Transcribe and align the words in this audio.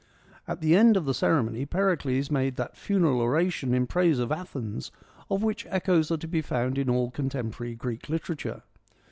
At 0.47 0.61
the 0.61 0.75
end 0.75 0.97
of 0.97 1.05
the 1.05 1.13
ceremony 1.13 1.63
Pericles 1.67 2.31
made 2.31 2.55
that 2.55 2.75
Funeral 2.75 3.21
Oration 3.21 3.71
in 3.75 3.85
praise 3.85 4.17
of 4.17 4.31
Athens 4.31 4.91
of 5.29 5.43
which 5.43 5.67
echoes 5.69 6.09
are 6.09 6.17
to 6.17 6.27
be 6.27 6.41
found 6.41 6.79
in 6.79 6.89
all 6.89 7.11
contemporary 7.11 7.75
Greek 7.75 8.09
literature. 8.09 8.63